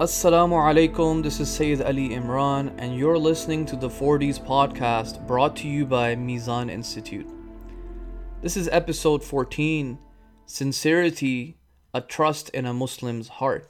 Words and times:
Assalamu 0.00 0.52
alaikum, 0.52 1.24
this 1.24 1.40
is 1.40 1.50
Sayyid 1.50 1.82
Ali 1.82 2.10
Imran, 2.10 2.72
and 2.78 2.96
you're 2.96 3.18
listening 3.18 3.66
to 3.66 3.74
the 3.74 3.88
40s 3.88 4.38
podcast 4.38 5.26
brought 5.26 5.56
to 5.56 5.66
you 5.66 5.84
by 5.84 6.14
Mizan 6.14 6.70
Institute. 6.70 7.26
This 8.40 8.56
is 8.56 8.68
episode 8.68 9.24
14 9.24 9.98
Sincerity, 10.46 11.56
a 11.92 12.00
Trust 12.00 12.48
in 12.50 12.64
a 12.64 12.72
Muslim's 12.72 13.26
Heart. 13.26 13.68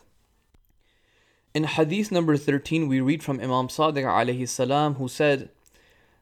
In 1.55 1.65
hadith 1.65 2.13
number 2.13 2.37
13, 2.37 2.89
we 2.89 3.01
read 3.01 3.23
from 3.23 3.41
Imam 3.41 3.69
Sadiq 3.69 4.05
alayhi 4.05 4.47
salam, 4.47 4.97
who 4.97 5.09
said, 5.09 5.49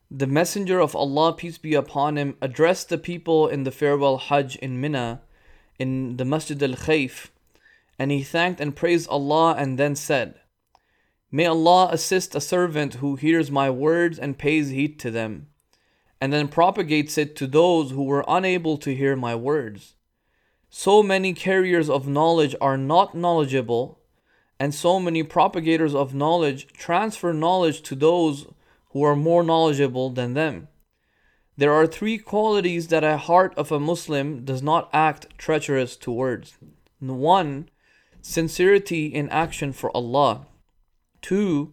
The 0.08 0.28
Messenger 0.28 0.78
of 0.78 0.94
Allah, 0.94 1.32
peace 1.32 1.58
be 1.58 1.74
upon 1.74 2.16
him, 2.16 2.36
addressed 2.40 2.90
the 2.90 2.98
people 2.98 3.48
in 3.48 3.64
the 3.64 3.72
farewell 3.72 4.18
Hajj 4.18 4.54
in 4.54 4.80
Mina, 4.80 5.22
in 5.80 6.16
the 6.16 6.24
Masjid 6.24 6.62
al 6.62 6.76
Khayf 6.76 7.30
and 7.98 8.10
he 8.10 8.22
thanked 8.22 8.60
and 8.60 8.76
praised 8.76 9.08
Allah 9.08 9.54
and 9.58 9.78
then 9.78 9.96
said, 9.96 10.40
May 11.30 11.46
Allah 11.46 11.88
assist 11.90 12.34
a 12.34 12.40
servant 12.40 12.94
who 12.94 13.16
hears 13.16 13.50
my 13.50 13.68
words 13.68 14.18
and 14.18 14.38
pays 14.38 14.70
heed 14.70 14.98
to 15.00 15.10
them, 15.10 15.48
and 16.20 16.32
then 16.32 16.48
propagates 16.48 17.18
it 17.18 17.36
to 17.36 17.46
those 17.46 17.90
who 17.90 18.04
were 18.04 18.24
unable 18.28 18.76
to 18.78 18.94
hear 18.94 19.16
my 19.16 19.34
words. 19.34 19.94
So 20.68 21.02
many 21.02 21.32
carriers 21.32 21.88
of 21.88 22.08
knowledge 22.08 22.54
are 22.60 22.76
not 22.76 23.14
knowledgeable, 23.14 24.00
and 24.58 24.74
so 24.74 25.00
many 25.00 25.22
propagators 25.22 25.94
of 25.94 26.14
knowledge 26.14 26.68
transfer 26.72 27.32
knowledge 27.32 27.82
to 27.82 27.94
those 27.94 28.46
who 28.90 29.02
are 29.02 29.16
more 29.16 29.42
knowledgeable 29.42 30.10
than 30.10 30.34
them. 30.34 30.68
There 31.58 31.72
are 31.72 31.86
three 31.86 32.18
qualities 32.18 32.88
that 32.88 33.04
a 33.04 33.16
heart 33.16 33.54
of 33.56 33.72
a 33.72 33.80
Muslim 33.80 34.44
does 34.44 34.62
not 34.62 34.90
act 34.92 35.38
treacherous 35.38 35.96
towards. 35.96 36.58
One, 37.00 37.68
sincerity 38.26 39.06
in 39.06 39.28
action 39.30 39.72
for 39.72 39.96
Allah. 39.96 40.46
Two, 41.22 41.72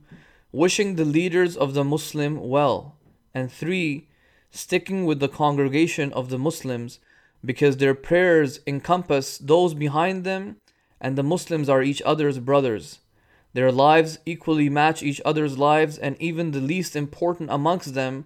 wishing 0.52 0.96
the 0.96 1.06
leaders 1.06 1.58
of 1.58 1.74
the 1.74 1.84
Muslim 1.84 2.48
well. 2.48 2.96
And 3.34 3.52
three, 3.52 4.08
sticking 4.52 5.06
with 5.06 5.20
the 5.20 5.28
congregation 5.28 6.14
of 6.14 6.30
the 6.30 6.38
Muslims 6.38 7.00
because 7.44 7.78
their 7.78 7.96
prayers 7.96 8.60
encompass 8.68 9.40
those 9.40 9.74
behind 9.74 10.24
them 10.24 10.58
and 11.02 11.18
the 11.18 11.24
Muslims 11.24 11.68
are 11.70 11.82
each 11.82 12.02
other's 12.04 12.38
brothers. 12.38 13.00
Their 13.54 13.72
lives 13.72 14.20
equally 14.26 14.70
match 14.70 15.04
each 15.04 15.22
other's 15.26 15.58
lives, 15.58 15.98
and 16.00 16.16
even 16.20 16.52
the 16.52 16.62
least 16.62 16.96
important 16.96 17.52
amongst 17.52 17.94
them 17.94 18.26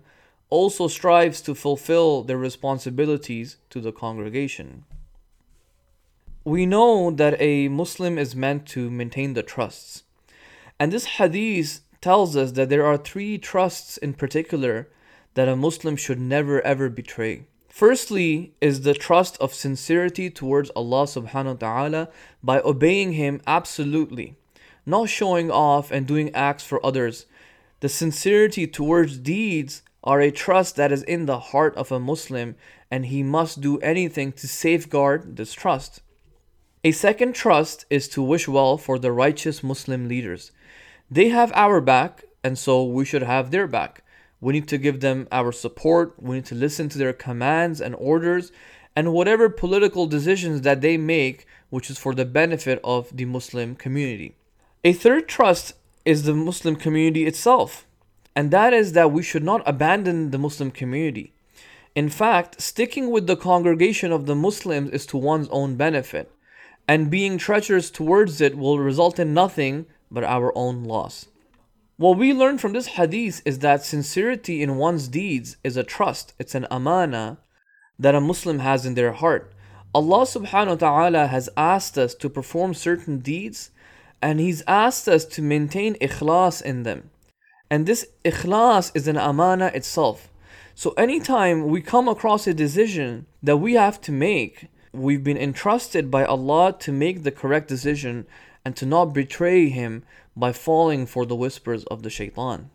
also 0.49 0.87
strives 0.87 1.41
to 1.41 1.55
fulfill 1.55 2.23
their 2.23 2.37
responsibilities 2.37 3.57
to 3.69 3.81
the 3.81 3.91
congregation 3.91 4.85
we 6.47 6.65
know 6.65 7.11
that 7.11 7.35
a 7.41 7.67
Muslim 7.67 8.17
is 8.17 8.33
meant 8.33 8.65
to 8.65 8.89
maintain 8.89 9.33
the 9.33 9.43
trusts. 9.43 10.03
And 10.79 10.93
this 10.93 11.17
hadith 11.19 11.81
tells 11.99 12.37
us 12.37 12.53
that 12.53 12.69
there 12.69 12.85
are 12.85 12.95
three 12.95 13.37
trusts 13.37 13.97
in 13.97 14.13
particular 14.13 14.87
that 15.33 15.49
a 15.49 15.57
Muslim 15.57 15.97
should 15.97 16.21
never 16.21 16.61
ever 16.61 16.87
betray. 16.87 17.43
Firstly, 17.67 18.53
is 18.61 18.83
the 18.83 18.93
trust 18.93 19.35
of 19.41 19.53
sincerity 19.53 20.29
towards 20.29 20.69
Allah 20.69 21.03
subhanahu 21.03 21.59
wa 21.59 21.67
ta'ala 21.67 22.09
by 22.41 22.61
obeying 22.61 23.11
Him 23.11 23.41
absolutely, 23.45 24.37
not 24.85 25.09
showing 25.09 25.51
off 25.51 25.91
and 25.91 26.07
doing 26.07 26.33
acts 26.33 26.63
for 26.63 26.79
others. 26.85 27.25
The 27.81 27.89
sincerity 27.89 28.67
towards 28.67 29.17
deeds 29.17 29.83
are 30.01 30.21
a 30.21 30.31
trust 30.31 30.77
that 30.77 30.93
is 30.93 31.03
in 31.03 31.25
the 31.25 31.51
heart 31.51 31.75
of 31.75 31.91
a 31.91 31.99
Muslim, 31.99 32.55
and 32.89 33.07
he 33.07 33.21
must 33.21 33.59
do 33.59 33.79
anything 33.79 34.31
to 34.31 34.47
safeguard 34.47 35.35
this 35.35 35.51
trust. 35.51 35.99
A 36.83 36.91
second 36.91 37.33
trust 37.33 37.85
is 37.89 38.07
to 38.09 38.21
wish 38.21 38.47
well 38.47 38.77
for 38.77 38.99
the 38.99 39.11
righteous 39.11 39.63
Muslim 39.63 40.07
leaders. 40.07 40.51
They 41.09 41.29
have 41.29 41.51
our 41.55 41.81
back, 41.81 42.25
and 42.43 42.57
so 42.57 42.83
we 42.83 43.03
should 43.03 43.23
have 43.23 43.49
their 43.49 43.65
back. 43.65 44.03
We 44.39 44.53
need 44.53 44.67
to 44.67 44.77
give 44.77 44.99
them 44.99 45.27
our 45.31 45.51
support, 45.51 46.13
we 46.21 46.35
need 46.35 46.45
to 46.45 46.55
listen 46.55 46.87
to 46.89 46.99
their 46.99 47.13
commands 47.13 47.81
and 47.81 47.95
orders, 47.95 48.51
and 48.95 49.11
whatever 49.11 49.49
political 49.49 50.05
decisions 50.05 50.61
that 50.61 50.81
they 50.81 50.97
make, 50.97 51.47
which 51.71 51.89
is 51.89 51.97
for 51.97 52.13
the 52.13 52.25
benefit 52.25 52.79
of 52.83 53.09
the 53.15 53.25
Muslim 53.25 53.75
community. 53.75 54.35
A 54.83 54.93
third 54.93 55.27
trust 55.27 55.73
is 56.05 56.23
the 56.23 56.35
Muslim 56.35 56.75
community 56.75 57.25
itself, 57.25 57.87
and 58.35 58.51
that 58.51 58.71
is 58.71 58.93
that 58.93 59.11
we 59.11 59.23
should 59.23 59.43
not 59.43 59.67
abandon 59.67 60.29
the 60.29 60.37
Muslim 60.37 60.69
community. 60.69 61.33
In 61.95 62.09
fact, 62.09 62.61
sticking 62.61 63.09
with 63.09 63.25
the 63.25 63.35
congregation 63.35 64.11
of 64.11 64.27
the 64.27 64.35
Muslims 64.35 64.91
is 64.91 65.07
to 65.07 65.17
one's 65.17 65.49
own 65.49 65.75
benefit 65.75 66.31
and 66.87 67.11
being 67.11 67.37
treacherous 67.37 67.91
towards 67.91 68.39
it 68.39 68.57
will 68.57 68.79
result 68.79 69.19
in 69.19 69.33
nothing 69.33 69.85
but 70.09 70.23
our 70.23 70.57
own 70.57 70.83
loss. 70.83 71.27
What 71.97 72.17
we 72.17 72.33
learn 72.33 72.57
from 72.57 72.73
this 72.73 72.87
hadith 72.87 73.41
is 73.43 73.59
that 73.59 73.83
sincerity 73.83 74.61
in 74.61 74.77
one's 74.77 75.07
deeds 75.07 75.57
is 75.63 75.75
a 75.75 75.83
trust, 75.83 76.33
it's 76.39 76.55
an 76.55 76.67
amana 76.69 77.39
that 77.99 78.15
a 78.15 78.21
Muslim 78.21 78.59
has 78.59 78.85
in 78.85 78.93
their 78.93 79.13
heart. 79.13 79.51
Allah 79.95 80.25
subhanahu 80.25 80.67
wa 80.67 80.75
ta'ala 80.75 81.27
has 81.27 81.49
asked 81.57 81.97
us 81.97 82.13
to 82.15 82.29
perform 82.29 82.73
certain 82.73 83.19
deeds 83.19 83.71
and 84.21 84.39
He's 84.39 84.63
asked 84.67 85.07
us 85.07 85.25
to 85.25 85.41
maintain 85.41 85.95
ikhlas 85.95 86.61
in 86.61 86.83
them. 86.83 87.09
And 87.69 87.85
this 87.85 88.07
ikhlas 88.23 88.91
is 88.93 89.07
an 89.07 89.17
amana 89.17 89.71
itself. 89.73 90.29
So 90.75 90.91
anytime 90.91 91.67
we 91.67 91.81
come 91.81 92.07
across 92.07 92.45
a 92.45 92.53
decision 92.53 93.25
that 93.41 93.57
we 93.57 93.73
have 93.73 93.99
to 94.01 94.11
make, 94.11 94.67
we've 94.97 95.23
been 95.23 95.37
entrusted 95.37 96.09
by 96.11 96.25
Allah 96.25 96.75
to 96.79 96.91
make 96.91 97.23
the 97.23 97.31
correct 97.31 97.67
decision 97.67 98.25
and 98.65 98.75
to 98.75 98.85
not 98.85 99.13
betray 99.13 99.69
Him 99.69 100.03
by 100.35 100.51
falling 100.51 101.05
for 101.05 101.25
the 101.25 101.35
whispers 101.35 101.83
of 101.85 102.03
the 102.03 102.09
shaitan. 102.09 102.69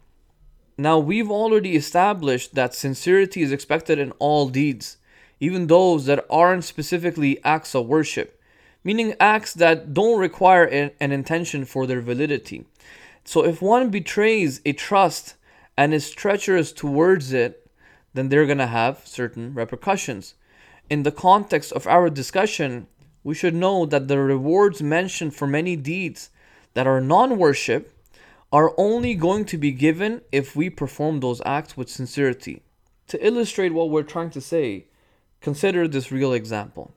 Now, 0.79 0.99
we've 0.99 1.31
already 1.31 1.77
established 1.77 2.55
that 2.55 2.75
sincerity 2.75 3.43
is 3.43 3.53
expected 3.53 3.99
in 3.99 4.13
all 4.13 4.49
deeds, 4.49 4.97
even 5.39 5.67
those 5.67 6.07
that 6.07 6.25
aren't 6.31 6.65
specifically 6.65 7.43
acts 7.45 7.75
of 7.75 7.87
worship, 7.87 8.41
meaning 8.83 9.15
acts 9.21 9.53
that 9.55 9.93
don't 9.93 10.19
require 10.19 10.65
an 10.65 11.13
intention 11.13 11.65
for 11.65 11.87
their 11.87 12.01
validity. 12.01 12.65
So, 13.25 13.45
if 13.45 13.61
one 13.61 13.91
betrays 13.91 14.61
a 14.65 14.73
trust 14.73 15.35
and 15.77 15.93
is 15.93 16.11
treacherous 16.11 16.73
towards 16.73 17.33
it, 17.33 17.71
then 18.15 18.29
they're 18.29 18.47
going 18.47 18.59
to 18.59 18.67
have 18.67 19.03
certain 19.07 19.55
repercussions 19.55 20.35
in 20.93 21.05
the 21.05 21.11
context 21.11 21.73
of 21.73 21.87
our 21.87 22.11
discussion, 22.11 22.87
we 23.25 23.35
should 23.35 23.55
know 23.55 23.87
that 23.87 24.09
the 24.09 24.19
rewards 24.19 24.83
mentioned 24.83 25.35
for 25.35 25.47
many 25.47 25.75
deeds 25.75 26.29
that 26.75 26.87
are 26.87 27.01
non 27.01 27.39
worship 27.39 27.97
are 28.53 28.75
only 28.77 29.15
going 29.15 29.47
to 29.47 29.57
be 29.57 29.73
given 29.73 30.21
if 30.31 30.55
we 30.55 30.69
perform 30.69 31.21
those 31.21 31.41
acts 31.47 31.79
with 31.79 31.89
sincerity. 31.89 32.61
To 33.09 33.27
illustrate 33.27 33.73
what 33.73 33.89
we're 33.89 34.03
trying 34.03 34.29
to 34.33 34.43
say, 34.43 34.85
consider 35.41 35.89
this 35.89 36.13
real 36.13 36.35
example. 36.35 36.93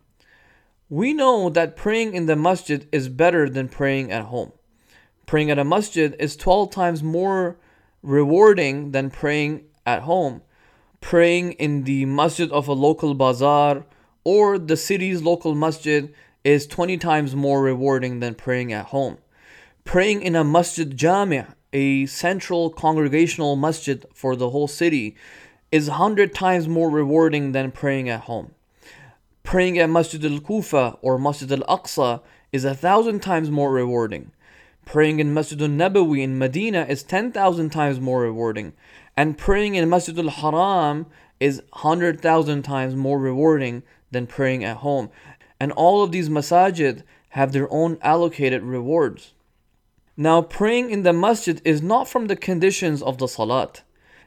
We 0.90 1.14
know 1.14 1.50
that 1.52 1.78
praying 1.78 2.16
in 2.16 2.26
the 2.26 2.36
masjid 2.36 2.90
is 2.92 3.08
better 3.08 3.50
than 3.50 3.70
praying 3.70 4.12
at 4.12 4.26
home. 4.26 4.52
Praying 5.26 5.52
at 5.52 5.58
a 5.58 5.64
masjid 5.64 6.14
is 6.20 6.36
12 6.36 6.70
times 6.70 7.02
more 7.02 7.56
rewarding 8.04 8.92
than 8.92 9.10
praying 9.10 9.64
at 9.86 10.02
home 10.02 10.42
praying 11.06 11.52
in 11.66 11.84
the 11.84 12.04
masjid 12.04 12.52
of 12.52 12.68
a 12.68 12.74
local 12.74 13.14
bazaar 13.14 13.86
or 14.24 14.58
the 14.58 14.76
city's 14.76 15.22
local 15.22 15.54
masjid 15.54 16.12
is 16.44 16.66
20 16.66 16.98
times 16.98 17.36
more 17.36 17.62
rewarding 17.62 18.22
than 18.22 18.34
praying 18.34 18.74
at 18.74 18.88
home. 18.88 19.16
Praying 19.84 20.24
in 20.24 20.36
a 20.36 20.44
masjid 20.44 20.98
jami', 20.98 21.46
a 21.72 22.08
central 22.08 22.72
congregational 22.72 23.56
masjid 23.56 24.04
for 24.16 24.36
the 24.36 24.50
whole 24.50 24.68
city, 24.68 25.16
is 25.72 25.90
100 25.90 26.34
times 26.34 26.68
more 26.68 26.90
rewarding 26.90 27.52
than 27.52 27.70
praying 27.70 28.10
at 28.10 28.22
home. 28.22 28.56
Praying 29.44 29.78
at 29.78 29.92
Masjid 29.92 30.26
al 30.26 30.40
Kufa 30.40 30.98
or 31.04 31.20
Masjid 31.20 31.52
al 31.52 31.78
Aqsa 31.78 32.22
is 32.52 32.66
a 32.66 32.74
thousand 32.74 33.20
times 33.20 33.52
more 33.52 33.72
rewarding. 33.72 34.32
Praying 34.86 35.20
in 35.20 35.36
Masjid 35.36 35.62
al 35.62 35.68
Nabawi 35.68 36.24
in 36.24 36.40
Medina 36.40 36.84
is 36.90 37.04
10,000 37.04 37.70
times 37.70 38.00
more 38.00 38.22
rewarding. 38.22 38.74
And 39.18 39.38
praying 39.38 39.76
in 39.76 39.90
Masjid 39.90 40.18
al 40.18 40.30
Haram 40.30 41.06
is 41.40 41.62
100,000 41.72 42.64
times 42.64 42.96
more 42.96 43.20
rewarding 43.20 43.84
than 44.12 44.28
praying 44.28 44.64
at 44.64 44.78
home. 44.78 45.10
And 45.60 45.72
all 45.72 46.04
of 46.04 46.12
these 46.12 46.30
masajid 46.30 47.04
have 47.30 47.52
their 47.52 47.72
own 47.72 47.98
allocated 48.02 48.64
rewards. 48.64 49.34
Now, 50.18 50.42
praying 50.42 50.92
in 50.92 51.04
the 51.04 51.12
masjid 51.12 51.62
is 51.66 51.82
not 51.82 52.08
from 52.08 52.28
the 52.28 52.36
conditions 52.36 53.02
of 53.02 53.18
the 53.18 53.28
salat. 53.28 53.84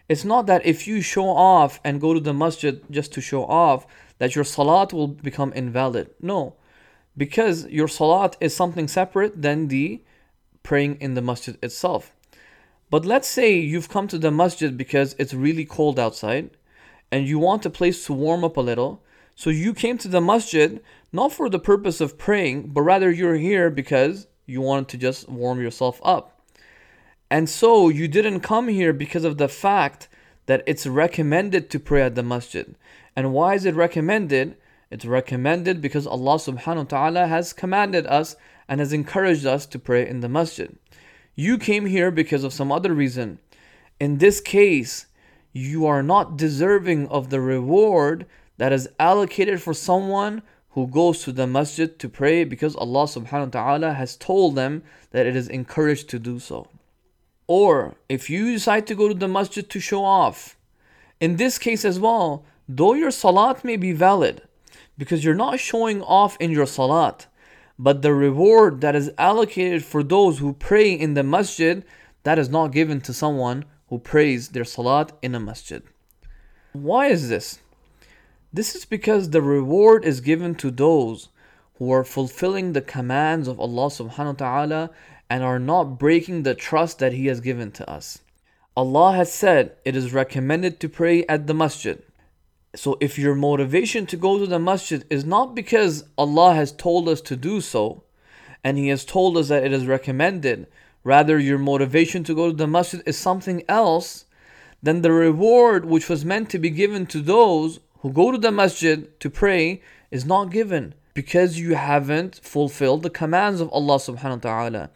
It's 0.08 0.25
not 0.25 0.46
that 0.46 0.64
if 0.64 0.87
you 0.87 1.00
show 1.00 1.29
off 1.29 1.81
and 1.84 2.00
go 2.00 2.14
to 2.14 2.20
the 2.20 2.34
masjid 2.34 2.82
just 2.91 3.12
to 3.14 3.20
show 3.20 3.44
off, 3.44 3.87
that 4.19 4.34
your 4.34 4.44
salat 4.44 4.93
will 4.93 5.08
become 5.08 5.52
invalid. 5.52 6.11
No, 6.20 6.56
because 7.17 7.67
your 7.67 7.88
salat 7.88 8.37
is 8.41 8.55
something 8.55 8.88
separate 8.88 9.41
than 9.41 9.69
the 9.69 10.02
praying 10.62 10.96
in 11.00 11.14
the 11.14 11.23
masjid 11.23 11.56
itself. 11.62 12.14
But 12.90 13.05
let's 13.05 13.29
say 13.29 13.58
you've 13.58 13.88
come 13.88 14.08
to 14.08 14.19
the 14.19 14.31
masjid 14.31 14.76
because 14.76 15.14
it's 15.19 15.35
really 15.35 15.64
cold 15.64 15.99
outside 15.99 16.50
and 17.11 17.26
you 17.26 17.38
want 17.38 17.67
a 17.67 17.70
place 17.70 18.05
to 18.06 18.12
warm 18.12 18.44
up 18.44 18.56
a 18.56 18.62
little. 18.62 19.02
So 19.35 19.50
you 19.50 19.75
came 19.75 19.99
to 19.99 20.08
the 20.08 20.20
masjid 20.20 20.81
not 21.12 21.32
for 21.32 21.49
the 21.49 21.58
purpose 21.58 22.00
of 22.00 22.19
praying, 22.19 22.69
but 22.69 22.82
rather 22.82 23.11
you're 23.11 23.37
here 23.37 23.70
because 23.70 24.26
you 24.46 24.61
wanted 24.61 24.88
to 24.88 24.96
just 24.99 25.29
warm 25.29 25.61
yourself 25.61 26.00
up. 26.02 26.43
And 27.31 27.49
so 27.49 27.88
you 27.88 28.08
didn't 28.08 28.40
come 28.40 28.69
here 28.69 28.93
because 28.93 29.25
of 29.25 29.38
the 29.38 29.49
fact 29.49 30.08
that 30.46 30.62
it's 30.67 30.87
recommended 30.87 31.69
to 31.70 31.81
pray 31.81 32.02
at 32.02 32.14
the 32.14 32.23
masjid. 32.23 32.75
And 33.14 33.32
why 33.32 33.55
is 33.55 33.67
it 33.67 33.75
recommended? 33.75 34.56
It's 34.91 35.05
recommended 35.05 35.82
because 35.82 36.06
Allah 36.06 36.37
subhanahu 36.37 36.76
wa 36.76 36.82
ta'ala 36.84 37.26
has 37.26 37.52
commanded 37.52 38.06
us 38.06 38.37
and 38.67 38.81
has 38.81 38.93
encouraged 38.93 39.44
us 39.44 39.67
to 39.67 39.79
pray 39.79 40.08
in 40.08 40.20
the 40.20 40.29
masjid. 40.29 40.76
You 41.38 41.56
came 41.56 41.87
here 41.87 42.11
because 42.11 42.43
of 42.43 42.52
some 42.52 42.73
other 42.73 42.93
reason. 42.93 43.38
In 44.00 44.19
this 44.19 44.40
case, 44.40 45.06
you 45.52 45.87
are 45.87 46.02
not 46.02 46.37
deserving 46.37 47.06
of 47.11 47.31
the 47.31 47.40
reward 47.40 48.26
that 48.56 48.73
is 48.73 48.88
allocated 48.99 49.62
for 49.62 49.73
someone 49.73 50.43
who 50.70 50.88
goes 50.88 51.23
to 51.23 51.31
the 51.31 51.46
masjid 51.46 51.96
to 52.00 52.08
pray 52.08 52.43
because 52.43 52.75
Allah 52.75 53.05
subhanahu 53.05 53.55
wa 53.55 53.61
ta'ala 53.61 53.93
has 53.93 54.17
told 54.17 54.56
them 54.56 54.82
that 55.12 55.26
it 55.26 55.37
is 55.37 55.46
encouraged 55.46 56.08
to 56.08 56.19
do 56.19 56.40
so. 56.40 56.67
Or 57.46 57.94
if 58.08 58.29
you 58.29 58.50
decide 58.50 58.88
to 58.88 58.96
go 58.96 59.06
to 59.06 59.14
the 59.14 59.29
masjid 59.29 59.70
to 59.70 59.79
show 59.79 60.05
off, 60.05 60.56
in 61.20 61.37
this 61.37 61.56
case 61.56 61.84
as 61.84 62.00
well, 62.00 62.44
though 62.69 62.94
your 62.94 63.12
salat 63.12 63.62
may 63.62 63.76
be 63.76 63.93
valid, 63.93 64.43
because 64.99 65.23
you're 65.23 65.37
not 65.37 65.61
showing 65.61 66.02
off 66.02 66.37
in 66.41 66.50
your 66.50 66.67
salat, 66.67 67.29
but 67.78 68.02
the 68.02 68.12
reward 68.12 68.80
that 68.80 68.96
is 68.96 69.12
allocated 69.19 69.84
for 69.84 70.02
those 70.02 70.38
who 70.38 70.52
pray 70.52 70.92
in 70.92 71.14
the 71.14 71.22
masjid, 71.22 71.84
that 72.25 72.38
is 72.38 72.48
not 72.48 72.72
given 72.72 73.00
to 73.02 73.12
someone 73.12 73.64
who 73.88 73.98
prays 73.98 74.48
their 74.48 74.64
salat 74.64 75.12
in 75.22 75.34
a 75.34 75.40
masjid. 75.40 75.82
Why 76.72 77.06
is 77.06 77.28
this? 77.28 77.60
This 78.52 78.75
is 78.75 78.84
because 78.84 79.30
the 79.30 79.42
reward 79.42 80.04
is 80.04 80.20
given 80.20 80.54
to 80.56 80.70
those 80.70 81.28
who 81.78 81.92
are 81.92 82.04
fulfilling 82.04 82.72
the 82.72 82.82
commands 82.82 83.46
of 83.46 83.60
Allah 83.60 83.86
subhanahu 83.86 84.40
wa 84.40 84.46
ta'ala 84.46 84.90
and 85.31 85.42
are 85.42 85.58
not 85.58 85.98
breaking 85.98 86.42
the 86.42 86.54
trust 86.54 86.98
that 86.98 87.12
He 87.12 87.26
has 87.26 87.40
given 87.40 87.70
to 87.72 87.88
us. 87.88 88.20
Allah 88.76 89.12
has 89.12 89.32
said 89.32 89.76
it 89.84 89.94
is 89.94 90.12
recommended 90.12 90.81
to 90.81 90.88
pray 90.88 91.24
at 91.26 91.46
the 91.46 91.54
masjid. 91.54 92.02
So 92.75 92.99
if 93.00 93.19
your 93.19 93.35
motivation 93.35 94.06
to 94.06 94.17
go 94.17 94.38
to 94.38 94.47
the 94.47 94.59
masjid 94.59 95.05
is 95.09 95.25
not 95.25 95.55
because 95.55 96.05
Allah 96.19 96.55
has 96.55 96.70
told 96.73 97.09
us 97.09 97.20
to 97.23 97.37
do 97.37 97.61
so 97.61 98.03
and 98.62 98.76
He 98.76 98.88
has 98.88 99.05
told 99.05 99.37
us 99.37 99.49
that 99.49 99.65
it 99.65 99.73
is 99.73 99.87
recommended, 99.87 100.67
rather 101.03 101.38
your 101.38 101.59
motivation 101.59 102.25
to 102.25 102.35
go 102.35 102.50
to 102.50 102.56
the 102.56 102.67
masjid 102.67 103.03
is 103.06 103.17
something 103.17 103.62
else, 103.69 104.26
then 104.82 105.03
the 105.03 105.12
reward 105.12 105.87
which 105.87 106.09
was 106.09 106.25
meant 106.25 106.50
to 106.50 106.59
be 106.59 106.70
given 106.70 107.06
to 107.06 107.20
those 107.20 107.81
who 108.00 108.12
go 108.12 108.31
to 108.31 108.38
the 108.38 108.53
masjid 108.53 109.19
to 109.20 109.31
pray 109.31 109.82
is 110.11 110.25
not 110.25 110.50
given 110.50 110.94
because 111.15 111.59
you 111.59 111.75
haven't 111.75 112.41
fulfilled 112.44 113.03
the 113.03 113.11
commands 113.11 113.61
of 113.61 113.70
Allah 113.73 113.97
subhanahu 113.97 114.44
wa 114.44 114.50
ta'ala. 114.50 114.91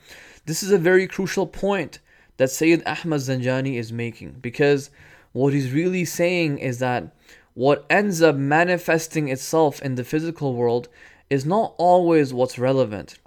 This 0.45 0.63
is 0.63 0.71
a 0.71 0.79
very 0.79 1.07
crucial 1.07 1.47
point 1.47 1.99
that 2.37 2.51
Sayyid 2.51 2.83
Ahmad 2.87 3.21
Zanjani 3.21 3.77
is 3.77 3.93
making 3.93 4.37
because 4.41 4.91
what 5.33 5.53
he's 5.53 5.73
really 5.73 6.05
saying 6.05 6.59
is 6.59 6.79
that 6.79 7.15
what 7.55 7.85
ends 7.91 8.23
up 8.23 8.37
manifesting 8.37 9.29
itself 9.29 9.81
in 9.83 9.95
the 9.95 10.05
physical 10.05 10.55
world 10.55 10.89
is 11.29 11.45
not 11.45 11.75
always 11.79 12.33
what's 12.33 12.59
relevant. 12.59 13.19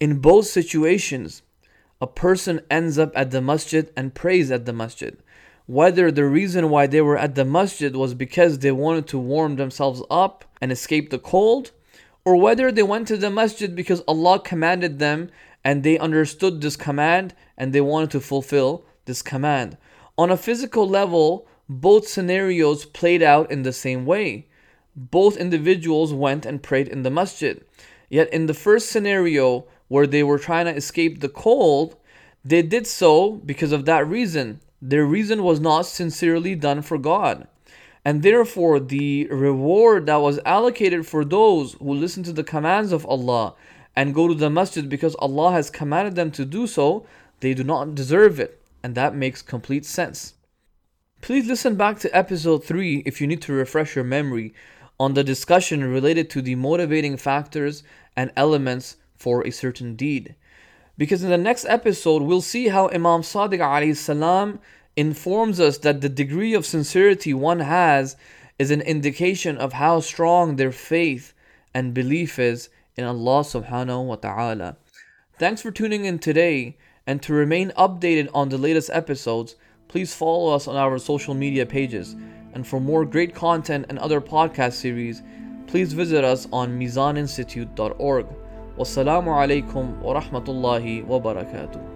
In 0.00 0.18
both 0.18 0.46
situations, 0.46 1.42
a 2.00 2.06
person 2.06 2.60
ends 2.70 2.98
up 2.98 3.12
at 3.14 3.30
the 3.30 3.40
masjid 3.40 3.92
and 3.96 4.14
prays 4.14 4.50
at 4.50 4.66
the 4.66 4.72
masjid 4.72 5.16
whether 5.66 6.10
the 6.10 6.24
reason 6.24 6.70
why 6.70 6.86
they 6.86 7.00
were 7.00 7.16
at 7.16 7.34
the 7.34 7.44
masjid 7.44 7.94
was 7.94 8.14
because 8.14 8.58
they 8.58 8.72
wanted 8.72 9.06
to 9.06 9.18
warm 9.18 9.56
themselves 9.56 10.02
up 10.10 10.44
and 10.60 10.72
escape 10.72 11.10
the 11.10 11.18
cold, 11.18 11.70
or 12.24 12.36
whether 12.36 12.70
they 12.70 12.82
went 12.82 13.08
to 13.08 13.16
the 13.16 13.30
masjid 13.30 13.74
because 13.74 14.02
Allah 14.06 14.38
commanded 14.40 14.98
them 14.98 15.30
and 15.64 15.82
they 15.82 15.98
understood 15.98 16.60
this 16.60 16.76
command 16.76 17.34
and 17.56 17.72
they 17.72 17.80
wanted 17.80 18.10
to 18.10 18.20
fulfill 18.20 18.84
this 19.04 19.22
command. 19.22 19.76
On 20.18 20.30
a 20.30 20.36
physical 20.36 20.88
level, 20.88 21.46
both 21.80 22.08
scenarios 22.08 22.84
played 22.84 23.22
out 23.22 23.50
in 23.50 23.62
the 23.62 23.72
same 23.72 24.04
way. 24.06 24.46
Both 24.94 25.36
individuals 25.36 26.12
went 26.12 26.44
and 26.44 26.62
prayed 26.62 26.88
in 26.88 27.02
the 27.02 27.10
masjid. 27.10 27.64
Yet 28.08 28.32
in 28.32 28.46
the 28.46 28.54
first 28.54 28.90
scenario, 28.90 29.64
where 29.88 30.06
they 30.06 30.22
were 30.22 30.38
trying 30.38 30.66
to 30.66 30.74
escape 30.74 31.20
the 31.20 31.28
cold, 31.28 31.96
they 32.44 32.62
did 32.62 32.86
so 32.86 33.32
because 33.32 33.72
of 33.72 33.84
that 33.86 34.06
reason 34.06 34.60
their 34.82 35.06
reason 35.06 35.44
was 35.44 35.60
not 35.60 35.86
sincerely 35.86 36.56
done 36.56 36.82
for 36.82 36.98
God. 36.98 37.46
And 38.04 38.24
therefore, 38.24 38.80
the 38.80 39.28
reward 39.28 40.06
that 40.06 40.16
was 40.16 40.40
allocated 40.44 41.06
for 41.06 41.24
those 41.24 41.74
who 41.74 41.94
listen 41.94 42.24
to 42.24 42.32
the 42.32 42.42
commands 42.42 42.90
of 42.90 43.06
Allah 43.06 43.54
and 43.94 44.12
go 44.12 44.26
to 44.26 44.34
the 44.34 44.50
masjid 44.50 44.88
because 44.88 45.14
Allah 45.20 45.52
has 45.52 45.70
commanded 45.70 46.16
them 46.16 46.32
to 46.32 46.44
do 46.44 46.66
so, 46.66 47.06
they 47.38 47.54
do 47.54 47.62
not 47.62 47.94
deserve 47.94 48.40
it. 48.40 48.60
And 48.82 48.96
that 48.96 49.14
makes 49.14 49.40
complete 49.40 49.86
sense. 49.86 50.34
Please 51.22 51.46
listen 51.46 51.76
back 51.76 52.00
to 52.00 52.10
episode 52.16 52.64
3 52.64 53.04
if 53.06 53.20
you 53.20 53.28
need 53.28 53.40
to 53.42 53.52
refresh 53.52 53.94
your 53.94 54.04
memory 54.04 54.52
on 54.98 55.14
the 55.14 55.22
discussion 55.22 55.84
related 55.84 56.28
to 56.28 56.42
the 56.42 56.56
motivating 56.56 57.16
factors 57.16 57.84
and 58.16 58.32
elements 58.36 58.96
for 59.14 59.46
a 59.46 59.52
certain 59.52 59.94
deed. 59.94 60.34
Because 60.98 61.22
in 61.22 61.30
the 61.30 61.38
next 61.38 61.64
episode, 61.66 62.22
we'll 62.22 62.40
see 62.40 62.66
how 62.66 62.88
Imam 62.88 63.22
Sadiq 63.22 63.96
salam 63.96 64.58
informs 64.96 65.60
us 65.60 65.78
that 65.78 66.00
the 66.00 66.08
degree 66.08 66.54
of 66.54 66.66
sincerity 66.66 67.32
one 67.32 67.60
has 67.60 68.16
is 68.58 68.72
an 68.72 68.80
indication 68.80 69.56
of 69.56 69.74
how 69.74 70.00
strong 70.00 70.56
their 70.56 70.72
faith 70.72 71.34
and 71.72 71.94
belief 71.94 72.36
is 72.40 72.68
in 72.96 73.04
Allah 73.04 73.44
subhanahu 73.44 74.06
wa 74.06 74.16
ta'ala. 74.16 74.76
Thanks 75.38 75.62
for 75.62 75.70
tuning 75.70 76.04
in 76.04 76.18
today, 76.18 76.78
and 77.06 77.22
to 77.22 77.32
remain 77.32 77.70
updated 77.78 78.28
on 78.34 78.48
the 78.48 78.58
latest 78.58 78.90
episodes, 78.92 79.54
please 79.92 80.14
follow 80.14 80.54
us 80.54 80.66
on 80.66 80.74
our 80.74 80.98
social 80.98 81.34
media 81.34 81.66
pages. 81.66 82.16
And 82.54 82.66
for 82.66 82.80
more 82.80 83.04
great 83.04 83.34
content 83.34 83.86
and 83.90 83.98
other 83.98 84.22
podcast 84.22 84.72
series, 84.72 85.22
please 85.66 85.92
visit 85.92 86.24
us 86.24 86.48
on 86.50 86.78
mizaninstitute.org. 86.80 88.26
Wassalamu 88.78 89.28
alaikum 89.28 89.98
wa 89.98 90.18
rahmatullahi 90.18 91.04
wa 91.04 91.20
barakatuh. 91.20 91.91